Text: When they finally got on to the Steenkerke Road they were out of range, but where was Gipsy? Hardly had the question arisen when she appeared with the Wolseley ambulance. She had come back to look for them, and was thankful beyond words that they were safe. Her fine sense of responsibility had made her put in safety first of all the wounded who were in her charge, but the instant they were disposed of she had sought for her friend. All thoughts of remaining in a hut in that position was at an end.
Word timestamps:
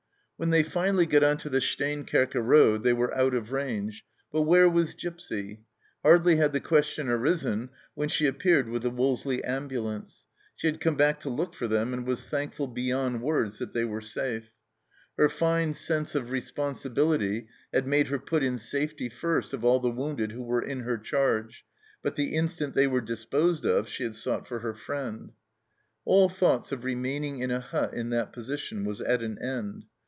When 0.41 0.49
they 0.49 0.63
finally 0.63 1.05
got 1.05 1.21
on 1.23 1.37
to 1.37 1.49
the 1.49 1.59
Steenkerke 1.61 2.33
Road 2.33 2.81
they 2.81 2.93
were 2.93 3.15
out 3.15 3.35
of 3.35 3.51
range, 3.51 4.03
but 4.31 4.41
where 4.41 4.67
was 4.67 4.95
Gipsy? 4.95 5.59
Hardly 6.01 6.37
had 6.37 6.51
the 6.51 6.59
question 6.59 7.09
arisen 7.09 7.69
when 7.93 8.09
she 8.09 8.25
appeared 8.25 8.67
with 8.67 8.81
the 8.81 8.89
Wolseley 8.89 9.43
ambulance. 9.43 10.23
She 10.55 10.65
had 10.65 10.81
come 10.81 10.95
back 10.95 11.19
to 11.19 11.29
look 11.29 11.53
for 11.53 11.67
them, 11.67 11.93
and 11.93 12.07
was 12.07 12.25
thankful 12.27 12.65
beyond 12.65 13.21
words 13.21 13.59
that 13.59 13.75
they 13.75 13.85
were 13.85 14.01
safe. 14.01 14.49
Her 15.15 15.29
fine 15.29 15.75
sense 15.75 16.15
of 16.15 16.31
responsibility 16.31 17.47
had 17.71 17.85
made 17.85 18.07
her 18.07 18.17
put 18.17 18.41
in 18.41 18.57
safety 18.57 19.09
first 19.09 19.53
of 19.53 19.63
all 19.63 19.79
the 19.79 19.91
wounded 19.91 20.31
who 20.31 20.41
were 20.41 20.63
in 20.63 20.79
her 20.79 20.97
charge, 20.97 21.63
but 22.01 22.15
the 22.15 22.33
instant 22.35 22.73
they 22.73 22.87
were 22.87 23.01
disposed 23.01 23.63
of 23.63 23.87
she 23.87 24.01
had 24.01 24.15
sought 24.15 24.47
for 24.47 24.57
her 24.61 24.73
friend. 24.73 25.33
All 26.03 26.29
thoughts 26.29 26.71
of 26.71 26.83
remaining 26.83 27.37
in 27.43 27.51
a 27.51 27.59
hut 27.59 27.93
in 27.93 28.09
that 28.09 28.33
position 28.33 28.83
was 28.85 29.01
at 29.01 29.21
an 29.21 29.37
end. 29.37 29.85